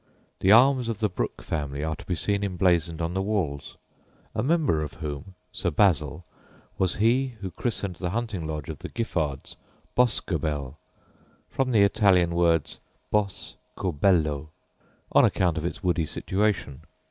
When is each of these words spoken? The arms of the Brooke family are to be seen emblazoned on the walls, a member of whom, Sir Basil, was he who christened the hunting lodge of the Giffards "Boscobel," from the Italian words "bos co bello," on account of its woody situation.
The 0.39 0.51
arms 0.51 0.89
of 0.89 0.97
the 0.97 1.09
Brooke 1.09 1.43
family 1.43 1.83
are 1.83 1.95
to 1.95 2.05
be 2.07 2.15
seen 2.15 2.43
emblazoned 2.43 3.03
on 3.03 3.13
the 3.13 3.21
walls, 3.21 3.77
a 4.33 4.41
member 4.41 4.81
of 4.81 4.95
whom, 4.95 5.35
Sir 5.51 5.69
Basil, 5.69 6.25
was 6.79 6.95
he 6.95 7.35
who 7.41 7.51
christened 7.51 7.97
the 7.97 8.09
hunting 8.09 8.47
lodge 8.47 8.67
of 8.67 8.79
the 8.79 8.89
Giffards 8.89 9.57
"Boscobel," 9.93 10.79
from 11.51 11.69
the 11.69 11.83
Italian 11.83 12.33
words 12.33 12.79
"bos 13.11 13.53
co 13.75 13.91
bello," 13.91 14.49
on 15.11 15.23
account 15.23 15.55
of 15.59 15.65
its 15.65 15.83
woody 15.83 16.07
situation. 16.07 16.81